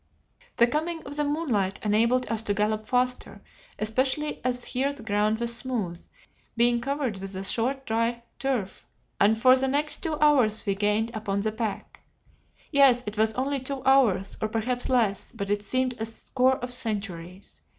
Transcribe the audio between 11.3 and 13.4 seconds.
the pack. Yes, it was